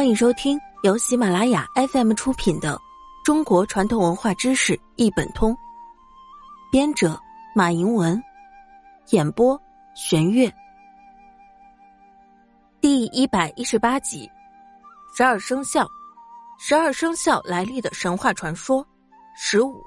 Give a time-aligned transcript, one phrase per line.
[0.00, 2.74] 欢迎收听由喜马拉雅 FM 出品的
[3.22, 5.52] 《中国传统文化知识一本通》，
[6.72, 7.20] 编者
[7.54, 8.18] 马迎文，
[9.10, 9.60] 演播
[9.94, 10.50] 玄月。
[12.80, 14.26] 第一百一十八集：
[15.14, 15.86] 十二生肖，
[16.58, 18.82] 十二生肖来历的神话传说。
[19.36, 19.84] 十五。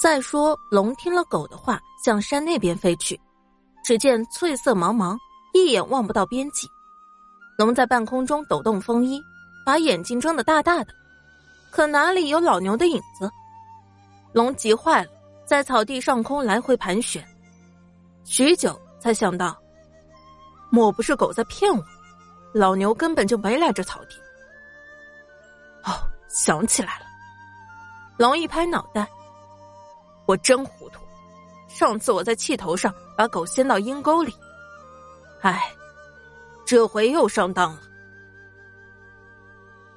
[0.00, 3.20] 再说，龙听了狗的话，向山那边飞去。
[3.82, 5.16] 只见翠色茫茫，
[5.52, 6.68] 一眼望不到边际。
[7.58, 9.20] 龙在半空中抖动风衣，
[9.64, 10.94] 把眼睛睁得大大的，
[11.70, 13.30] 可哪里有老牛的影子？
[14.32, 15.10] 龙急坏了，
[15.44, 17.22] 在草地上空来回盘旋，
[18.24, 19.60] 许久才想到，
[20.70, 21.84] 莫不是狗在骗我？
[22.54, 24.16] 老牛根本就没来这草地。
[25.84, 25.92] 哦，
[26.28, 27.06] 想起来了，
[28.16, 29.06] 龙一拍脑袋，
[30.26, 31.02] 我真糊涂。
[31.74, 34.34] 上次我在气头上把狗掀到阴沟里，
[35.40, 35.74] 唉，
[36.66, 37.80] 这回又上当了。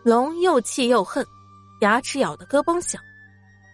[0.03, 1.25] 龙又气又恨，
[1.81, 3.01] 牙齿咬得咯嘣响，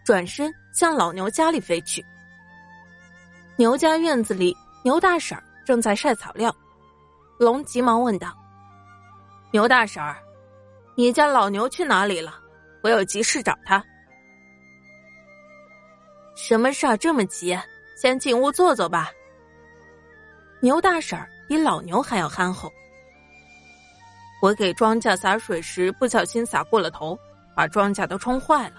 [0.03, 2.03] 转身向老牛家里飞去。
[3.55, 6.53] 牛家院子里，牛大婶正在晒草料，
[7.37, 8.35] 龙急忙问道
[9.53, 10.03] ：“牛大婶，
[10.95, 12.33] 你家老牛去哪里了？
[12.81, 13.83] 我有急事找他。”
[16.35, 17.55] 什么事儿这么急？
[18.01, 19.11] 先进屋坐坐吧。
[20.59, 22.73] 牛大婶比老牛还要憨厚。
[24.41, 27.15] 我给庄稼洒水时不小心洒过了头，
[27.55, 28.75] 把庄稼都冲坏了。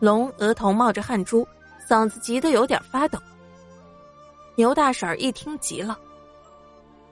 [0.00, 1.48] 龙额头冒着汗珠，
[1.88, 3.18] 嗓子急得有点发抖。
[4.54, 5.98] 牛大婶一听急了，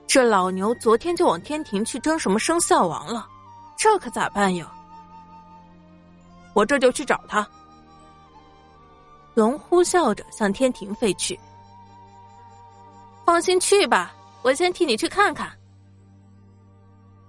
[0.06, 3.26] 这老牛昨天就往天庭去争什么生肖王了，
[3.78, 4.66] 这可咋办哟？
[6.52, 7.48] 我这就去找他。
[9.34, 11.38] 龙呼啸着向天庭飞去。
[13.24, 15.50] 放心去吧，我先替你去看看。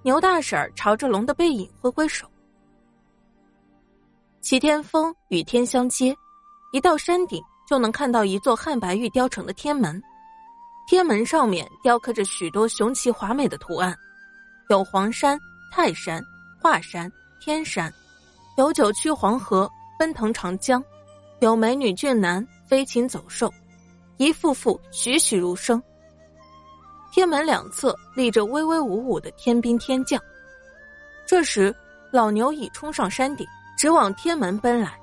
[0.03, 2.29] 牛大婶朝着龙的背影挥挥手。
[4.41, 6.15] 齐天峰与天相接，
[6.71, 9.99] 一到山顶就能看到一座汉白玉雕成的天门，
[10.87, 13.97] 天门上面雕刻着许多雄奇华美的图案，
[14.69, 15.39] 有黄山、
[15.71, 16.23] 泰山、
[16.61, 17.91] 华山、天山，
[18.57, 19.67] 有九曲黄河
[19.97, 20.83] 奔腾长江。
[21.45, 23.53] 有美女俊男飞禽走兽，
[24.17, 25.79] 一幅幅栩栩如生。
[27.13, 30.19] 天门两侧立着威威武武的天兵天将。
[31.23, 31.71] 这时，
[32.09, 33.45] 老牛已冲上山顶，
[33.77, 34.99] 直往天门奔来。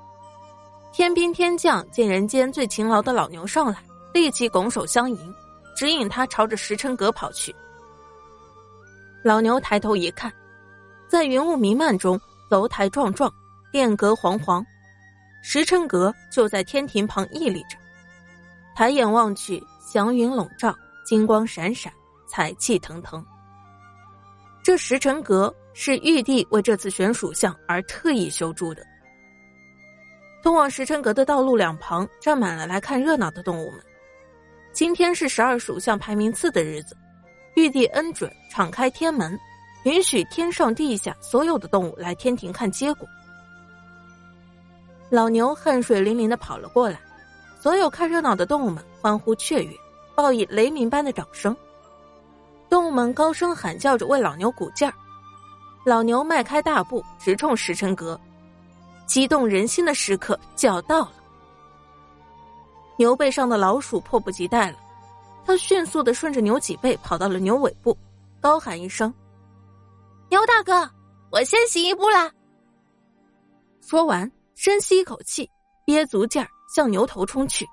[0.92, 3.78] 天兵天将见人间最勤劳的老牛上来，
[4.12, 5.34] 立即拱手相迎，
[5.76, 7.54] 指引他朝着石城阁跑去。
[9.22, 10.32] 老牛抬头一看，
[11.06, 12.20] 在云雾弥漫中，
[12.50, 13.32] 楼台幢幢，
[13.70, 14.66] 殿阁煌煌。
[15.44, 17.76] 时辰阁就在天庭旁屹立着，
[18.76, 20.72] 抬眼望去，祥云笼罩，
[21.04, 21.92] 金光闪闪，
[22.28, 23.22] 彩气腾腾。
[24.62, 28.86] 这时辰阁是玉帝为这次选属相而特意修筑的。
[30.44, 33.80] 通往时辰阁的道路两旁站满了来看热闹的动物们。
[34.72, 36.96] 今天是十二属相排名次的日子，
[37.56, 39.36] 玉帝恩准敞开天门，
[39.84, 43.08] 允许天上地下所有的动物来天庭看结果。
[45.12, 46.98] 老牛汗水淋淋的跑了过来，
[47.60, 49.70] 所有看热闹的动物们欢呼雀跃，
[50.14, 51.54] 报以雷鸣般的掌声。
[52.70, 54.94] 动物们高声喊叫着为老牛鼓劲儿。
[55.84, 58.18] 老牛迈开大步直冲时辰阁，
[59.04, 61.12] 激动人心的时刻就要到了。
[62.96, 64.78] 牛背上的老鼠迫不及待了，
[65.44, 67.94] 它迅速的顺着牛脊背跑到了牛尾部，
[68.40, 69.12] 高喊一声
[70.30, 70.90] ：“牛大哥，
[71.28, 72.32] 我先行一步啦！”
[73.86, 74.32] 说完。
[74.54, 75.50] 深吸一口气，
[75.84, 77.66] 憋足劲儿向牛头冲去。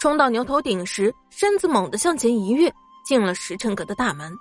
[0.00, 2.72] 冲到牛头顶时，身子猛地向前一跃，
[3.06, 4.36] 进了时辰阁的大门。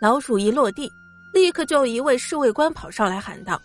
[0.00, 0.88] 老鼠一落地，
[1.32, 3.60] 立刻就有一位侍卫官跑上来喊道：“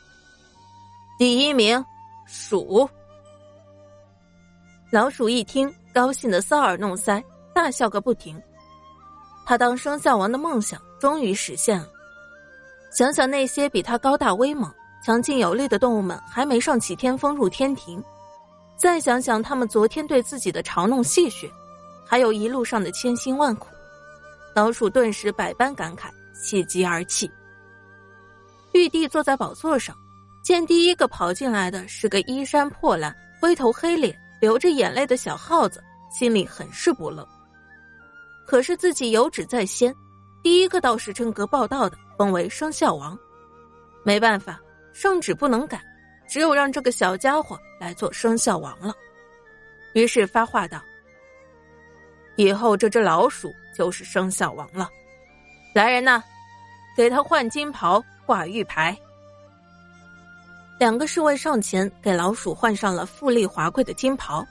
[1.19, 1.83] 第一名，
[2.25, 2.89] 鼠。”
[4.91, 8.41] 老鼠一听，高兴的搔耳弄腮，大笑个不停。
[9.45, 11.87] 他当生肖王的梦想终于实现了。
[12.91, 14.73] 想想那些比他高大威猛。
[15.03, 18.03] 强劲有力的动物们还没上齐天峰入天庭，
[18.77, 21.49] 再想想他们昨天对自己的嘲弄戏谑，
[22.05, 23.67] 还有一路上的千辛万苦，
[24.53, 27.29] 老鼠顿时百般感慨，喜极而泣。
[28.73, 29.95] 玉帝坐在宝座上，
[30.43, 37.27] 见第一个跑进来的是个衣衫破烂、灰头黑脸、流着眼泪的小耗子，心里很是不乐。
[38.45, 39.93] 可是自己有旨在先，
[40.43, 43.17] 第一个到石城阁报道的封为生肖王，
[44.03, 44.59] 没办法。
[44.93, 45.81] 圣旨不能改，
[46.27, 48.93] 只有让这个小家伙来做生肖王了。
[49.93, 50.81] 于是发话道
[52.37, 54.89] ：“以后这只老鼠就是生肖王了。
[55.73, 56.23] 来人呐，
[56.95, 58.97] 给他换金袍，挂玉牌。
[60.79, 64.45] 两个侍卫上前给老鼠换上了富丽华贵的金袍，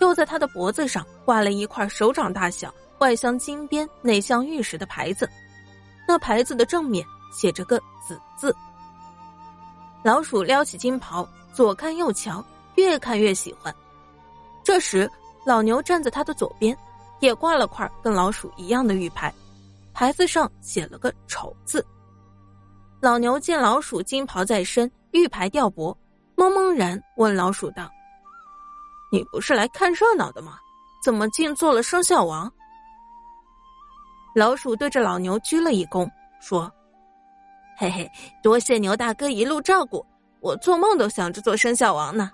[0.00, 5.28] 又在他的脖子上挂了一块手掌大小、外镶金边、内镶玉石的牌子。
[6.06, 8.54] 那牌子的正面写着个“子”字。
[10.02, 12.44] 老鼠撩起金袍，左看右瞧，
[12.76, 13.74] 越看越喜欢。
[14.62, 15.10] 这时，
[15.44, 16.76] 老牛站在他的左边，
[17.20, 19.32] 也挂了块跟老鼠一样的玉牌。
[19.92, 21.84] 牌子上写了个“丑”字。
[23.00, 25.96] 老牛见老鼠金袍在身，玉牌吊脖，
[26.36, 27.90] 懵懵然问老鼠道
[29.10, 30.58] ：“你不是来看热闹的吗？
[31.02, 32.52] 怎么竟做了生肖王？”
[34.34, 36.08] 老鼠对着老牛鞠了一躬，
[36.40, 36.70] 说
[37.80, 38.10] ：“嘿嘿，
[38.42, 40.04] 多谢牛大哥一路照顾，
[40.40, 42.28] 我做梦都想着做生肖王呢。”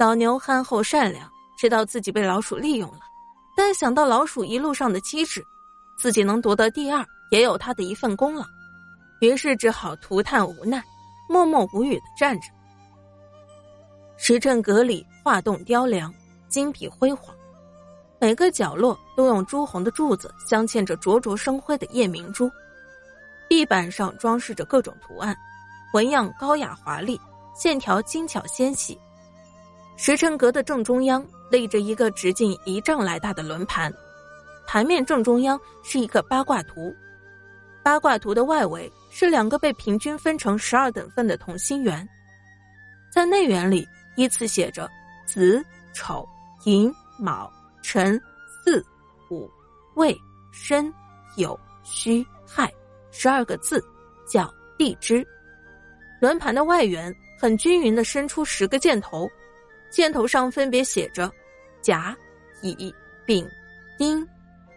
[0.00, 2.98] 老牛憨厚善良，知道自己被老鼠利用了，
[3.56, 5.40] 但想到老鼠一路上的机智。
[5.96, 8.44] 自己能夺得第二，也有他的一份功劳，
[9.20, 10.82] 于是只好涂炭无奈，
[11.28, 12.48] 默默无语的站着。
[14.16, 16.12] 时辰阁里画栋雕梁，
[16.48, 17.32] 金碧辉煌，
[18.18, 22.50] 每个角落都用朱红的柱子镶嵌着灼灼生辉的夜明珠，
[23.52, 25.36] 壁板上装饰着各种图案，
[25.92, 27.20] 纹样高雅华丽，
[27.54, 28.98] 线条精巧纤细。
[29.94, 33.92] 时辰阁的正中央立着一个直径一丈来大的轮盘。
[34.66, 36.90] 盘面正中央是一个八卦图，
[37.82, 42.08] 八卦图的外围是两个被平均分成十二等份的同心圆，
[43.12, 44.88] 在内圆里依次写着
[45.26, 45.62] 子、
[45.92, 46.26] 丑、
[46.64, 47.52] 寅、卯、
[47.82, 48.18] 辰、
[48.64, 48.82] 巳、
[49.30, 49.46] 午、
[49.96, 50.18] 未、
[50.52, 50.90] 申、
[51.36, 52.72] 酉、戌、亥
[53.12, 53.80] 十二个字，
[54.28, 55.24] 叫地支。
[56.20, 59.30] 轮盘的外缘很均匀的伸出十个箭头，
[59.90, 61.30] 箭头上分别写着
[61.80, 62.16] 甲、
[62.62, 62.92] 乙、
[63.24, 63.48] 丙、
[63.96, 64.26] 丁。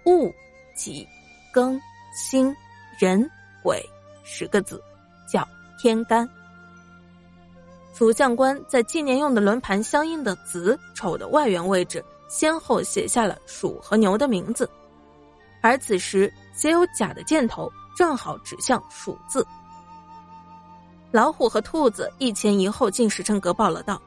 [0.06, 0.32] 戊、
[0.76, 1.04] 己、
[1.52, 1.82] 庚、
[2.14, 2.56] 辛、
[3.00, 3.28] 壬、
[3.64, 3.84] 癸
[4.24, 4.80] 十个字，
[5.28, 5.44] 叫
[5.80, 6.30] 天干。
[7.96, 14.70] 主相官在纪年用的轮盘相应的子、丑的外缘位置，先后写下了鼠和牛的名字，
[15.60, 19.46] 而此时写有甲的箭头正好指向鼠字。
[21.12, 24.00] 老虎和兔子一前一后进时辰阁报了到，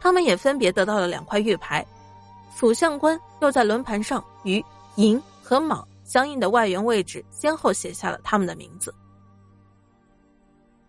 [0.00, 1.84] 他们也分别得到了两块玉牌。
[2.56, 4.64] 属相官又在轮盘上与
[4.94, 5.20] 寅。
[5.46, 8.94] 和卯相应的外缘位置，先后写下了他们的名字。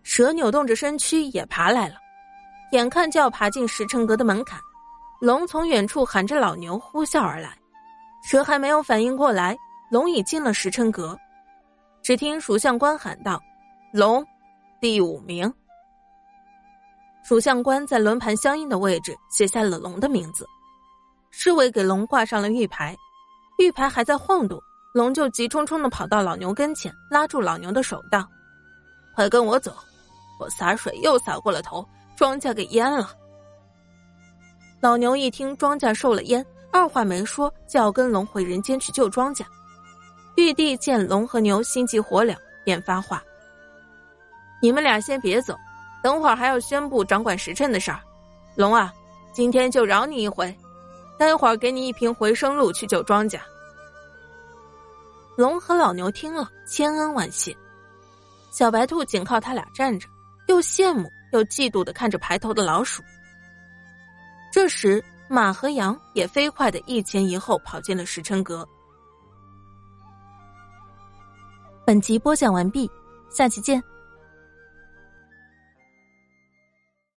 [0.02, 1.96] 蛇扭动着身躯也爬来了，
[2.72, 4.58] 眼看就要爬进时辰阁的门槛，
[5.20, 7.54] 龙从远处喊着老牛呼啸而来，
[8.24, 9.54] 蛇还没有反应过来，
[9.90, 11.14] 龙已进了时辰阁。
[12.06, 13.42] 只听属相官喊道
[13.92, 14.24] ：“龙，
[14.80, 15.52] 第五名。”
[17.26, 20.46] 属相官在轮盘相应的位置写下了龙的名字，
[21.32, 22.96] 侍卫给龙挂上了玉牌。
[23.58, 24.56] 玉牌还在晃动，
[24.94, 28.24] 龙就急冲冲的跑到老牛跟前，拉住老牛的手道
[29.16, 29.74] ：“快跟我走，
[30.38, 31.84] 我洒水又洒过了头，
[32.16, 33.10] 庄稼给淹了。”
[34.78, 39.44] 老牛一听庄稼受了淹，二话没说就要跟龙回人间去救庄稼。
[40.36, 43.22] 玉帝见龙和牛心急火燎，便发话
[44.62, 45.56] ：“你们俩先别走，
[46.02, 48.00] 等会儿还要宣布掌管时辰的事儿。
[48.54, 48.92] 龙啊，
[49.32, 50.54] 今天就饶你一回。”
[51.18, 53.40] 待会儿给你一瓶回生露去救庄稼。
[55.34, 57.56] 龙和老牛听了，千恩万谢。
[58.50, 60.06] 小白兔紧靠他俩站着，
[60.48, 63.02] 又羡慕又嫉妒的看着排头的老鼠。
[64.52, 68.68] 这时，马和羊也飞快的一前一后跑进了时辰阁。
[71.86, 72.90] 本集播讲完毕，
[73.30, 73.80] 下期见。